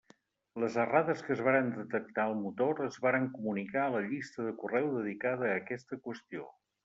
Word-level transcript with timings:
Les 0.61 0.75
errades 0.83 1.19
que 1.27 1.31
es 1.35 1.43
varen 1.47 1.67
detectar 1.75 2.23
al 2.23 2.33
motor 2.45 2.81
es 2.87 2.97
varen 3.05 3.29
comunicar 3.35 3.83
a 3.83 3.93
la 3.97 4.01
llista 4.15 4.47
de 4.49 4.57
correu 4.63 4.89
dedicada 4.97 5.49
a 5.51 5.61
aquesta 5.63 6.01
qüestió. 6.09 6.49